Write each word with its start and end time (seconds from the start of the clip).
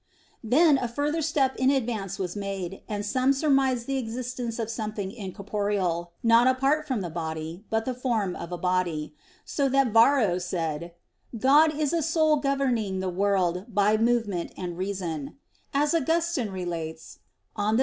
Then 0.43 0.79
a 0.79 0.87
further 0.87 1.21
step 1.21 1.55
in 1.57 1.69
advance 1.69 2.17
was 2.17 2.35
made, 2.35 2.81
and 2.89 3.05
some 3.05 3.33
surmised 3.33 3.85
the 3.85 3.99
existence 3.99 4.57
of 4.57 4.67
something 4.71 5.11
incorporeal, 5.11 6.11
not 6.23 6.47
apart 6.47 6.87
from 6.87 7.01
the 7.01 7.11
body, 7.11 7.65
but 7.69 7.85
the 7.85 7.93
form 7.93 8.35
of 8.35 8.51
a 8.51 8.57
body; 8.57 9.13
so 9.45 9.69
that 9.69 9.89
Varro 9.91 10.39
said, 10.39 10.95
"God 11.37 11.75
is 11.77 11.93
a 11.93 12.01
soul 12.01 12.37
governing 12.37 12.99
the 12.99 13.09
world 13.11 13.65
by 13.69 13.95
movement 13.95 14.53
and 14.57 14.75
reason," 14.75 15.37
as 15.71 15.93
Augustine 15.93 16.49
relates 16.49 17.19
(De 17.55 17.69
Civ. 17.69 17.79